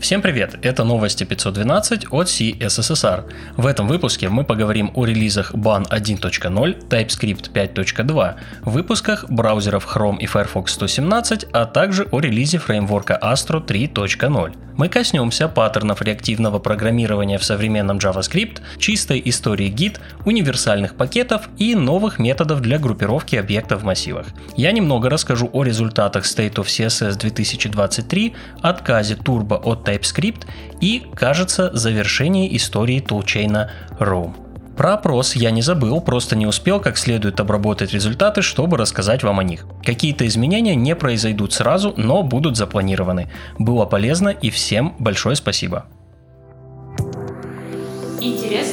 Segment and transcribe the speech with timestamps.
[0.00, 3.30] Всем привет, это новости 512 от CSSR.
[3.58, 10.24] В этом выпуске мы поговорим о релизах BAN 1.0, TypeScript 5.2, выпусках браузеров Chrome и
[10.24, 14.54] Firefox 117, а также о релизе фреймворка Astro 3.0.
[14.80, 22.18] Мы коснемся паттернов реактивного программирования в современном JavaScript, чистой истории Git, универсальных пакетов и новых
[22.18, 24.28] методов для группировки объектов в массивах.
[24.56, 30.46] Я немного расскажу о результатах State of CSS 2023, отказе Turbo от TypeScript
[30.80, 34.34] и, кажется, завершении истории тулчейна Roam.
[34.76, 39.38] Про опрос я не забыл, просто не успел как следует обработать результаты, чтобы рассказать вам
[39.38, 39.66] о них.
[39.84, 43.30] Какие-то изменения не произойдут сразу, но будут запланированы.
[43.58, 45.84] Было полезно и всем большое спасибо.
[48.22, 48.69] Интересные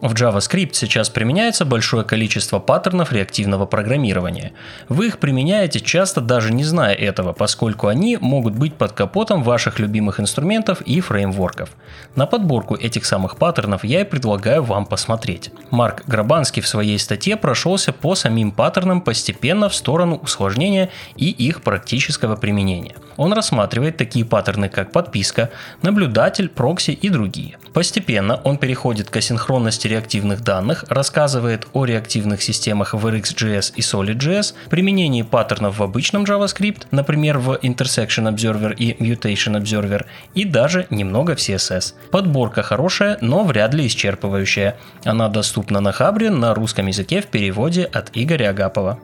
[0.00, 4.52] В JavaScript сейчас применяется большое количество паттернов реактивного программирования.
[4.88, 9.80] Вы их применяете часто даже не зная этого, поскольку они могут быть под капотом ваших
[9.80, 11.70] любимых инструментов и фреймворков.
[12.14, 15.50] На подборку этих самых паттернов я и предлагаю вам посмотреть.
[15.70, 21.62] Марк Грабанский в своей статье прошелся по самим паттернам постепенно в сторону усложнения и их
[21.62, 22.94] практического применения.
[23.16, 25.50] Он рассматривает такие паттерны, как подписка,
[25.82, 27.58] наблюдатель, прокси и другие.
[27.72, 34.54] Постепенно он переходит к асинхронности реактивных данных, рассказывает о реактивных системах в RxJS и SolidJS,
[34.70, 41.34] применении паттернов в обычном JavaScript, например, в Intersection Observer и Mutation Observer, и даже немного
[41.34, 41.94] в CSS.
[42.10, 44.74] Подборка хорошая, но вряд ли исчерпывающая.
[45.04, 48.98] Она доступна на Хабре на русском языке в переводе от Игоря Агапова.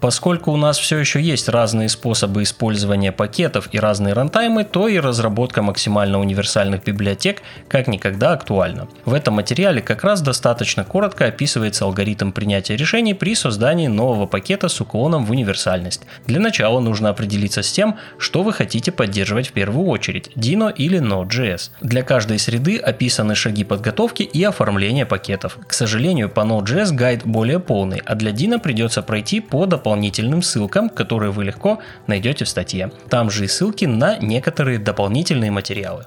[0.00, 4.98] Поскольку у нас все еще есть разные способы использования пакетов и разные рантаймы, то и
[4.98, 8.88] разработка максимально универсальных библиотек как никогда актуальна.
[9.04, 14.68] В этом материале как раз достаточно коротко описывается алгоритм принятия решений при создании нового пакета
[14.68, 16.02] с уклоном в универсальность.
[16.26, 21.00] Для начала нужно определиться с тем, что вы хотите поддерживать в первую очередь, Dino или
[21.00, 21.70] Node.js.
[21.80, 25.58] Для каждой среды описаны шаги подготовки и оформления пакетов.
[25.66, 30.42] К сожалению, по Node.js гайд более полный, а для Dino придется пройти по дополнительным дополнительным
[30.42, 32.92] ссылкам, которые вы легко найдете в статье.
[33.08, 36.04] Там же и ссылки на некоторые дополнительные материалы.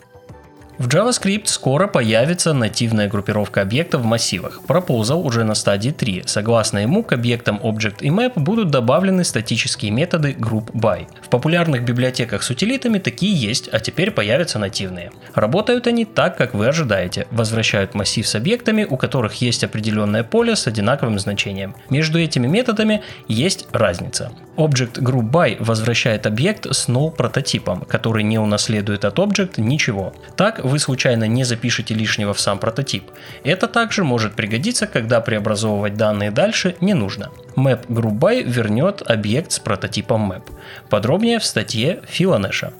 [0.81, 4.61] В JavaScript скоро появится нативная группировка объектов в массивах.
[4.67, 6.23] Proposal уже на стадии 3.
[6.25, 11.05] Согласно ему, к объектам Object и Map будут добавлены статические методы Group By.
[11.21, 15.11] В популярных библиотеках с утилитами такие есть, а теперь появятся нативные.
[15.35, 17.27] Работают они так, как вы ожидаете.
[17.29, 21.75] Возвращают массив с объектами, у которых есть определенное поле с одинаковым значением.
[21.91, 24.31] Между этими методами есть разница.
[24.57, 30.13] Object Group By возвращает объект с null прототипом, который не унаследует от Object ничего.
[30.35, 33.03] Так вы случайно не запишете лишнего в сам прототип.
[33.43, 37.29] Это также может пригодиться, когда преобразовывать данные дальше не нужно.
[37.55, 40.43] Map Group By вернет объект с прототипом Map.
[40.89, 42.73] Подробнее в статье Филонеша.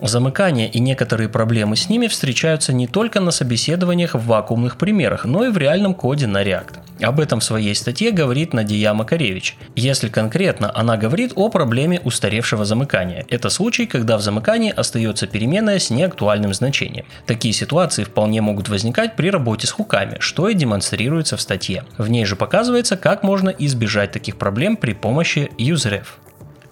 [0.00, 5.44] Замыкание и некоторые проблемы с ними встречаются не только на собеседованиях в вакуумных примерах, но
[5.44, 6.78] и в реальном коде на React.
[7.00, 9.56] Об этом в своей статье говорит Надия Макаревич.
[9.74, 13.24] Если конкретно, она говорит о проблеме устаревшего замыкания.
[13.28, 17.04] Это случай, когда в замыкании остается переменная с неактуальным значением.
[17.26, 21.84] Такие ситуации вполне могут возникать при работе с хуками, что и демонстрируется в статье.
[21.98, 26.06] В ней же показывается, как можно избежать таких проблем при помощи useref.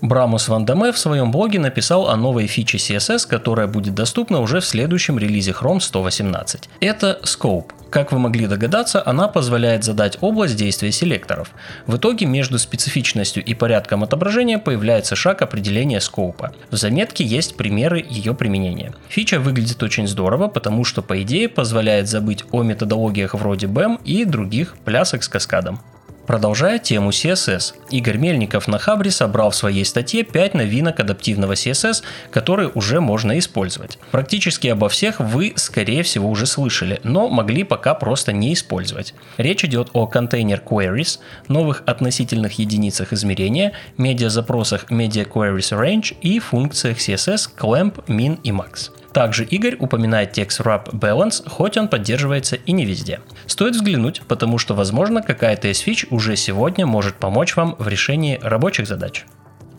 [0.03, 4.61] Брамус Ван Даме в своем блоге написал о новой фиче CSS, которая будет доступна уже
[4.61, 6.69] в следующем релизе Chrome 118.
[6.81, 7.71] Это Scope.
[7.89, 11.51] Как вы могли догадаться, она позволяет задать область действия селекторов.
[11.87, 16.53] В итоге между специфичностью и порядком отображения появляется шаг определения скоупа.
[16.71, 18.93] В заметке есть примеры ее применения.
[19.09, 24.27] Фича выглядит очень здорово, потому что по идее позволяет забыть о методологиях вроде BEM и
[24.27, 25.81] других плясок с каскадом.
[26.27, 32.03] Продолжая тему CSS, Игорь Мельников на Хабре собрал в своей статье 5 новинок адаптивного CSS,
[32.31, 33.99] которые уже можно использовать.
[34.11, 39.15] Практически обо всех вы, скорее всего, уже слышали, но могли пока просто не использовать.
[39.37, 46.99] Речь идет о контейнер queries, новых относительных единицах измерения, медиа-запросах Media Queries Range и функциях
[46.99, 48.91] CSS clamp, min и max.
[49.17, 53.21] Также Игорь упоминает текст wrap balance, хоть он поддерживается и не везде.
[53.47, 58.39] Стоит взглянуть, потому что, возможно, какая-то из фич уже сегодня может помочь вам в решении
[58.43, 59.25] рабочих задач.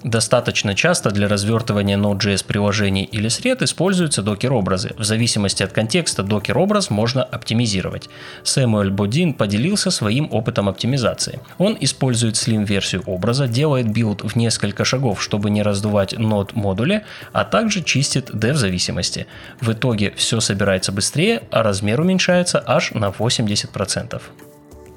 [0.07, 4.95] Достаточно часто для развертывания Node.js приложений или сред используются Docker-образы.
[4.98, 8.07] В зависимости от контекста Docker-образ можно оптимизировать.
[8.44, 11.42] Сэмюэль Бодин поделился своим опытом оптимизации.
[11.57, 17.44] Он использует slim-версию образа, делает билд в несколько шагов, чтобы не раздувать Node модули, а
[17.44, 19.27] также чистит dev-зависимости.
[19.59, 24.21] В итоге все собирается быстрее, а размер уменьшается аж на 80%.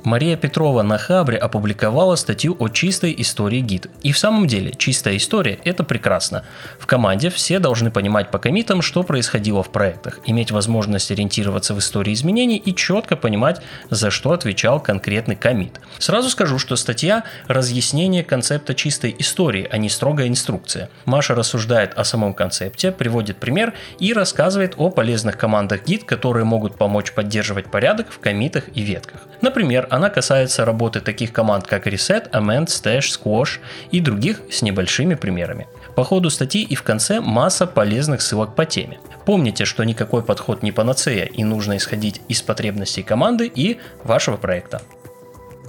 [0.04, 3.88] Мария Петрова на Хабре опубликовала статью о чистой истории гид.
[4.02, 6.44] И в самом деле, чистая история– это прекрасно.
[6.78, 11.78] В команде все должны понимать по комитам, что происходило в проектах, иметь возможность ориентироваться в
[11.78, 13.60] истории изменений и четко понимать,
[13.90, 15.80] за что отвечал конкретный комит.
[15.98, 20.88] Сразу скажу, что статья– разъяснение концепта чистой истории, а не строгая инструкция.
[21.04, 26.76] Маша рассуждает о самом концепте, приводит пример и рассказывает о полезных командах гид, которые могут
[26.76, 29.20] помочь поддерживать порядок в комитах и ветках.
[29.42, 33.58] Например, она касается работы таких команд, как Reset, Amend, Stash, Squash
[33.90, 35.66] и других с небольшими примерами.
[35.94, 38.98] По ходу статьи и в конце масса полезных ссылок по теме.
[39.26, 44.80] Помните, что никакой подход не панацея и нужно исходить из потребностей команды и вашего проекта.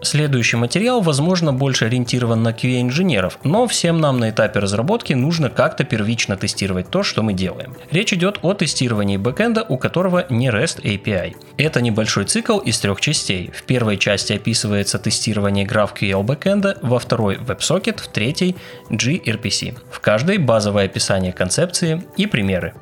[0.03, 5.83] Следующий материал, возможно, больше ориентирован на QA-инженеров, но всем нам на этапе разработки нужно как-то
[5.83, 7.75] первично тестировать то, что мы делаем.
[7.91, 11.35] Речь идет о тестировании бэкэнда, у которого не REST API.
[11.57, 13.51] Это небольшой цикл из трех частей.
[13.53, 18.55] В первой части описывается тестирование GraphQL бэкэнда, во второй WebSocket, в третьей
[18.89, 19.77] gRPC.
[19.91, 22.73] В каждой базовое описание концепции и примеры.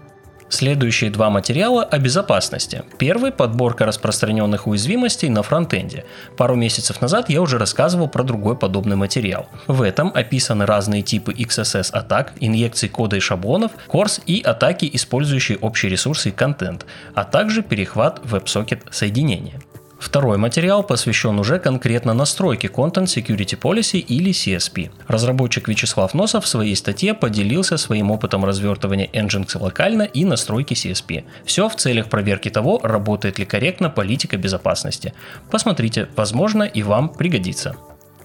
[0.50, 2.84] Следующие два материала о безопасности.
[2.98, 6.06] Первый– подборка распространенных уязвимостей на фронтенде.
[6.38, 9.48] Пару месяцев назад я уже рассказывал про другой подобный материал.
[9.68, 15.60] В этом описаны разные типы XSS атак, инъекций кода и шаблонов, корс и атаки, использующие
[15.60, 19.62] общие ресурсы и контент, а также перехват WebSocket соединения.
[20.00, 24.92] Второй материал посвящен уже конкретно настройке Content Security Policy или CSP.
[25.08, 31.26] Разработчик Вячеслав Носов в своей статье поделился своим опытом развертывания Nginx локально и настройки CSP.
[31.44, 35.14] Все в целях проверки того, работает ли корректно политика безопасности.
[35.52, 37.76] Посмотрите, возможно и вам пригодится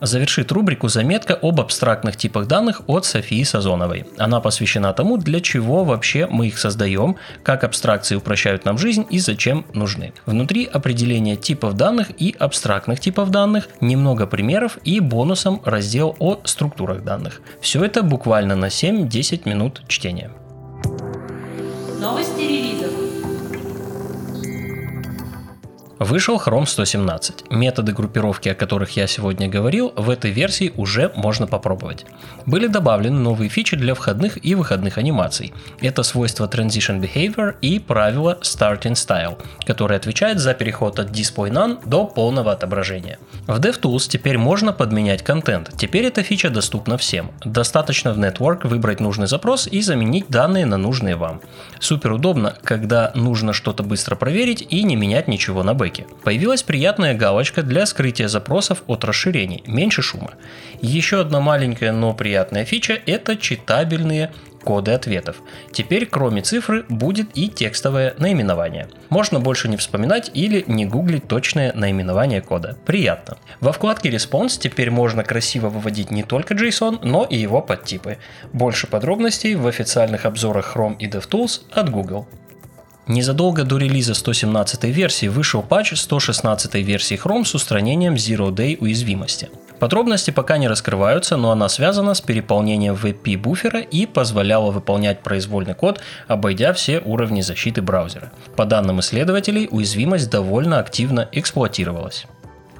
[0.06, 4.06] завершит рубрику заметка об абстрактных типах данных от Софии Сазоновой.
[4.18, 9.18] Она посвящена тому, для чего вообще мы их создаем, как абстракции упрощают нам жизнь и
[9.18, 10.12] зачем нужны.
[10.26, 17.04] Внутри определения типов данных и абстрактных типов данных, немного примеров и бонусом раздел о структурах
[17.04, 17.40] данных.
[17.60, 20.30] Все это буквально на 7-10 минут чтения.
[22.00, 22.63] Новости
[26.00, 27.50] Вышел Chrome 117.
[27.50, 32.04] Методы группировки, о которых я сегодня говорил, в этой версии уже можно попробовать.
[32.46, 35.54] Были добавлены новые фичи для входных и выходных анимаций.
[35.80, 41.88] Это свойство Transition Behavior и правило Starting Style, которое отвечает за переход от Display None
[41.88, 43.20] до полного отображения.
[43.46, 45.70] В DevTools теперь можно подменять контент.
[45.76, 47.30] Теперь эта фича доступна всем.
[47.44, 51.40] Достаточно в Network выбрать нужный запрос и заменить данные на нужные вам.
[51.78, 56.06] Супер удобно, когда нужно что-то быстро проверить и не менять ничего на бэке настройки.
[56.22, 60.34] Появилась приятная галочка для скрытия запросов от расширений, меньше шума.
[60.80, 64.30] Еще одна маленькая, но приятная фича– это читабельные
[64.64, 65.36] коды ответов.
[65.72, 68.88] Теперь, кроме цифры, будет и текстовое наименование.
[69.10, 72.78] Можно больше не вспоминать или не гуглить точное наименование кода.
[72.86, 73.36] Приятно.
[73.60, 78.16] Во вкладке Response теперь можно красиво выводить не только JSON, но и его подтипы.
[78.54, 82.26] Больше подробностей в официальных обзорах Chrome и DevTools от Google.
[83.06, 89.50] Незадолго до релиза 117 версии вышел патч 116 версии Chrome с устранением Zero Day уязвимости.
[89.78, 95.74] Подробности пока не раскрываются, но она связана с переполнением WebP буфера и позволяла выполнять произвольный
[95.74, 98.32] код, обойдя все уровни защиты браузера.
[98.56, 102.26] По данным исследователей, уязвимость довольно активно эксплуатировалась.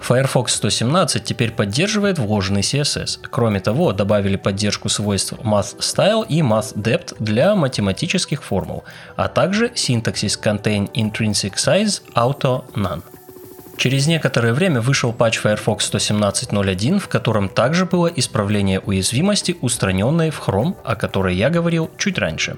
[0.00, 3.20] Firefox 117 теперь поддерживает вложенный CSS.
[3.30, 8.84] Кроме того, добавили поддержку свойств MathStyle и MathDepth для математических формул,
[9.16, 13.02] а также Syntaxis Contain Intrinsic Size Auto None.
[13.76, 20.40] Через некоторое время вышел патч Firefox 117.01, в котором также было исправление уязвимости, устраненной в
[20.40, 22.56] Chrome, о которой я говорил чуть раньше.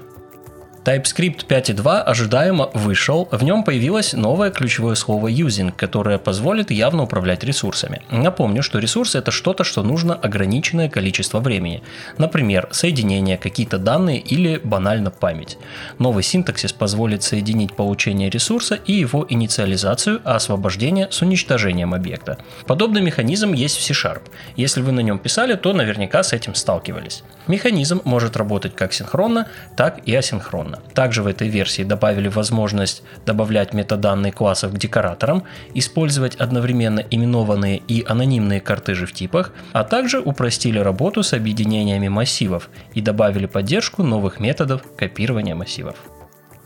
[0.87, 7.43] TypeScript 5.2 ожидаемо вышел, в нем появилось новое ключевое слово using, которое позволит явно управлять
[7.43, 8.03] ресурсами.
[8.09, 11.83] Напомню, что ресурсы это что-то, что нужно ограниченное количество времени.
[12.17, 15.57] Например, соединение, какие-то данные или банально память.
[15.99, 22.37] Новый синтаксис позволит соединить получение ресурса и его инициализацию, а освобождение с уничтожением объекта.
[22.65, 24.21] Подобный механизм есть в C-Sharp.
[24.55, 27.23] Если вы на нем писали, то наверняка с этим сталкивались.
[27.47, 30.76] Механизм может работать как синхронно, так и асинхронно.
[30.93, 35.43] Также в этой версии добавили возможность добавлять метаданные классов к декораторам,
[35.73, 42.69] использовать одновременно именованные и анонимные картежи в типах, а также упростили работу с объединениями массивов
[42.93, 45.95] и добавили поддержку новых методов копирования массивов.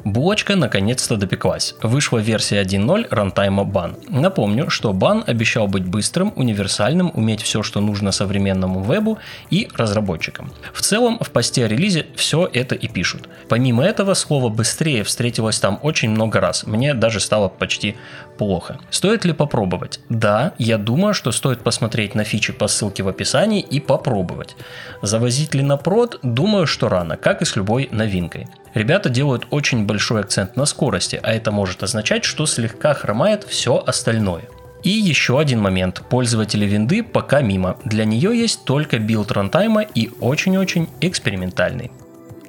[0.03, 1.75] Булочка наконец-то допеклась.
[1.81, 3.97] Вышла версия 1.0 рантайма бан.
[4.09, 10.51] Напомню, что бан обещал быть быстрым, универсальным, уметь все, что нужно современному вебу и разработчикам.
[10.73, 13.29] В целом, в посте о релизе все это и пишут.
[13.47, 16.65] Помимо этого, слово «быстрее» встретилось там очень много раз.
[16.65, 17.95] Мне даже стало почти
[18.37, 18.79] плохо.
[18.89, 19.99] Стоит ли попробовать?
[20.09, 24.55] Да, я думаю, что стоит посмотреть на фичи по ссылке в описании и попробовать.
[25.01, 26.19] Завозить ли на прод?
[26.23, 28.47] Думаю, что рано, как и с любой новинкой.
[28.73, 33.83] Ребята делают очень большой акцент на скорости, а это может означать, что слегка хромает все
[33.85, 34.43] остальное.
[34.83, 36.01] И еще один момент.
[36.09, 37.77] Пользователи винды пока мимо.
[37.85, 41.91] Для нее есть только билд рантайма и очень-очень экспериментальный.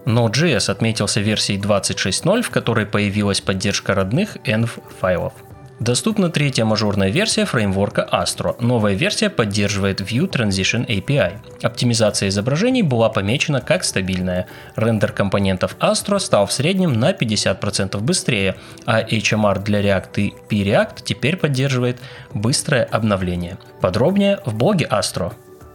[0.06, 5.34] Node.js отметился версией 26.0, в которой появилась поддержка родных env файлов.
[5.82, 8.54] Доступна третья мажорная версия фреймворка Astro.
[8.60, 11.38] Новая версия поддерживает View Transition API.
[11.60, 14.46] Оптимизация изображений была помечена как стабильная.
[14.76, 18.54] Рендер компонентов Astro стал в среднем на 50% быстрее,
[18.86, 21.98] а HMR для React и P-React теперь поддерживает
[22.32, 23.58] быстрое обновление.
[23.80, 25.32] Подробнее в блоге Astro.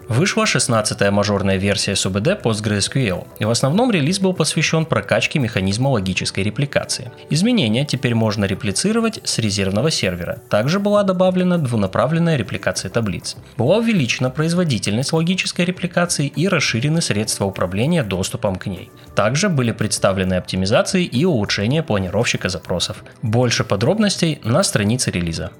[0.09, 6.45] Вышла 16-я мажорная версия SUBD PostgreSQL, и в основном релиз был посвящен прокачке механизма логической
[6.45, 7.11] репликации.
[7.29, 10.41] Изменения теперь можно реплицировать с резервного сервера.
[10.49, 13.35] Также была добавлена двунаправленная репликация таблиц.
[13.57, 18.89] Была увеличена производительность логической репликации и расширены средства управления доступом к ней.
[19.13, 23.03] Также были представлены оптимизации и улучшения планировщика запросов.
[23.21, 25.51] Больше подробностей на странице релиза.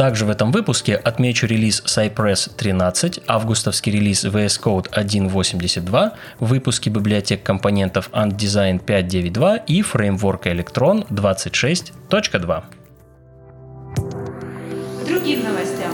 [0.00, 7.42] Также в этом выпуске отмечу релиз Cypress 13, августовский релиз VS Code 1.82, выпуски библиотек
[7.42, 12.62] компонентов AntDesign 5.9.2 и фреймворка Electron 26.2.
[15.06, 15.92] Другим новостям.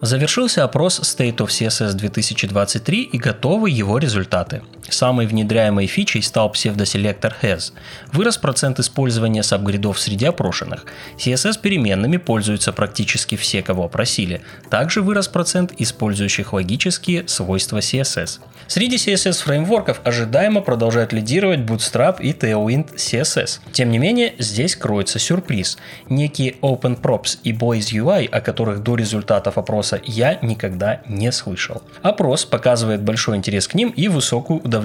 [0.00, 4.62] Завершился опрос State of CSS 2023 и готовы его результаты.
[4.90, 7.72] Самой внедряемой фичей стал псевдоселектор has.
[8.12, 10.84] Вырос процент использования сабгридов среди опрошенных.
[11.16, 14.42] CSS переменными пользуются практически все, кого опросили.
[14.68, 18.40] Также вырос процент использующих логические свойства CSS.
[18.66, 23.60] Среди CSS фреймворков ожидаемо продолжают лидировать Bootstrap и Tailwind CSS.
[23.72, 25.76] Тем не менее, здесь кроется сюрприз.
[26.08, 31.82] Некие OpenProps и Blaze UI, о которых до результатов опроса я никогда не слышал.
[32.02, 34.79] Опрос показывает большой интерес к ним и высокую удовлетворенность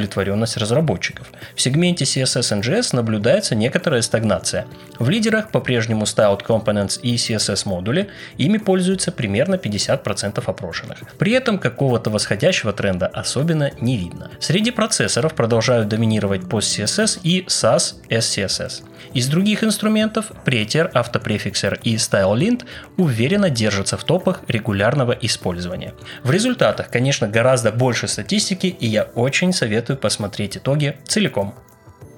[0.58, 1.32] разработчиков.
[1.56, 4.68] В сегменте CSS NGS наблюдается некоторая стагнация.
[5.00, 11.00] В лидерах по-прежнему Styled Components и CSS модули, ими пользуются примерно 50% опрошенных.
[11.18, 14.32] При этом какого-то восходящего тренда особенно не видно.
[14.40, 18.84] Среди процессоров продолжают доминировать PostCSS и SAS SCSS.
[19.14, 22.66] Из других инструментов Prettier, Autoprefixer и StyleLint
[22.98, 25.94] уверенно держатся в топах регулярного использования.
[26.24, 31.54] В результатах, конечно, гораздо больше статистики, и я очень советую посмотреть итоги целиком.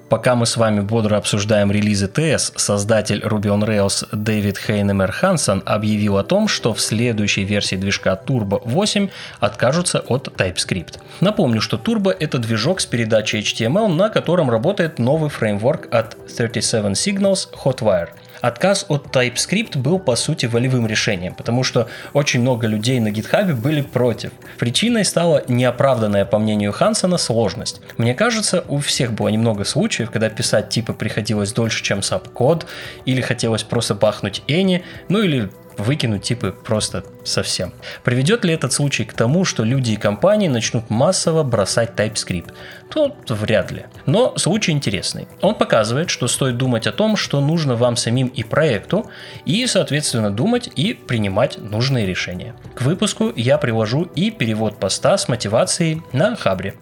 [0.08, 5.62] Пока мы с вами бодро обсуждаем релизы ТС, создатель Ruby on Rails Дэвид Хейнемер Хансен
[5.66, 10.98] объявил о том, что в следующей версии движка Turbo 8 откажутся от TypeScript.
[11.20, 16.92] Напомню, что Turbo это движок с передачей HTML, на котором работает новый фреймворк от 37
[16.92, 18.08] Signals Hotwire–
[18.40, 23.54] Отказ от TypeScript был по сути волевым решением, потому что очень много людей на GitHub
[23.54, 24.30] были против.
[24.58, 27.80] Причиной стала неоправданная, по мнению Хансона, сложность.
[27.96, 32.66] Мне кажется, у всех было немного случаев, когда писать типа приходилось дольше, чем саб-код,
[33.04, 37.72] или хотелось просто бахнуть Эни, ну или выкинуть типы просто совсем.
[38.04, 42.52] Приведет ли этот случай к тому, что люди и компании начнут массово бросать TypeScript?
[42.90, 43.86] Тут вряд ли.
[44.06, 45.28] Но случай интересный.
[45.40, 49.10] Он показывает, что стоит думать о том, что нужно вам самим и проекту,
[49.44, 52.54] и, соответственно, думать и принимать нужные решения.
[52.74, 56.74] К выпуску я привожу и перевод поста с мотивацией на Хабре.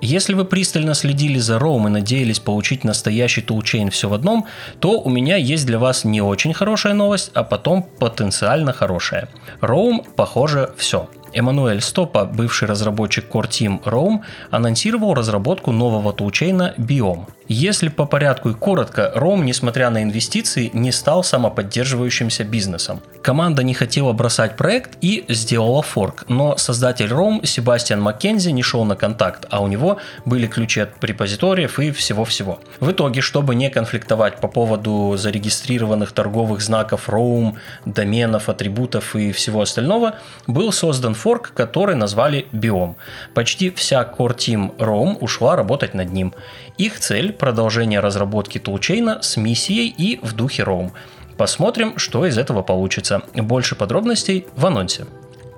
[0.00, 4.46] Если вы пристально следили за Роум и надеялись получить настоящий тулчейн все в одном,
[4.78, 9.28] то у меня есть для вас не очень хорошая новость, а потом потенциально хорошая.
[9.60, 11.08] Роум, похоже, все.
[11.32, 17.26] Эммануэль Стопа, бывший разработчик Core Team Roam, анонсировал разработку нового тулчейна Biome.
[17.48, 23.00] Если по порядку и коротко, Ром, несмотря на инвестиции, не стал самоподдерживающимся бизнесом.
[23.22, 28.84] Команда не хотела бросать проект и сделала форк, но создатель Ром Себастьян Маккензи не шел
[28.84, 32.58] на контакт, а у него были ключи от репозиториев и всего-всего.
[32.80, 39.60] В итоге, чтобы не конфликтовать по поводу зарегистрированных торговых знаков Roam, доменов, атрибутов и всего
[39.62, 40.16] остального,
[40.48, 42.96] был создан форк, который назвали Biome.
[43.34, 46.34] Почти вся Core Team Roam ушла работать над ним.
[46.76, 50.92] Их цель– продолжение разработки тулчейна с миссией и в духе Roam.
[51.36, 53.22] Посмотрим, что из этого получится.
[53.34, 55.06] Больше подробностей в анонсе.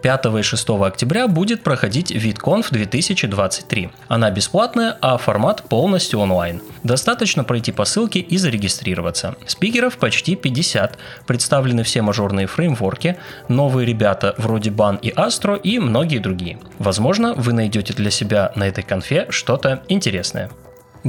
[0.02, 3.90] 5 и 6 октября будет проходить VidConf 2023.
[4.08, 6.62] Она бесплатная, а формат полностью онлайн.
[6.82, 9.34] Достаточно пройти по ссылке и зарегистрироваться.
[9.46, 13.18] Спикеров почти 50, представлены все мажорные фреймворки,
[13.48, 16.58] новые ребята вроде Ban и Astro и многие другие.
[16.78, 20.50] Возможно, вы найдете для себя на этой конфе что-то интересное.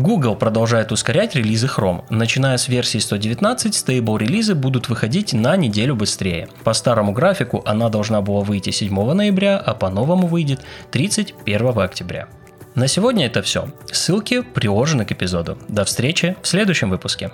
[0.01, 2.03] Google продолжает ускорять релизы Chrome.
[2.09, 6.47] Начиная с версии 119, стейбл релизы будут выходить на неделю быстрее.
[6.63, 12.27] По старому графику она должна была выйти 7 ноября, а по новому выйдет 31 октября.
[12.75, 13.69] На сегодня это все.
[13.91, 15.57] Ссылки приложены к эпизоду.
[15.67, 17.31] До встречи в следующем выпуске.